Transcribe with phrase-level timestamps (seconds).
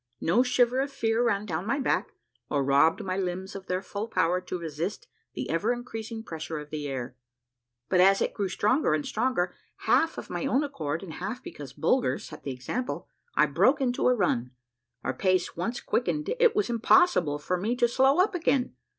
[0.19, 2.13] No shiver of fear ran down my back,
[2.49, 6.71] or robbed my limbs of their full power to resist the ever increasing pressure of
[6.71, 7.15] the air.
[7.87, 11.73] But as it grew stronger and stronger, half of my own accord and half because
[11.73, 14.49] Bulger set the example, I broke into a run.
[15.03, 18.73] Our pace once quickened it was impossible for me to slow up again!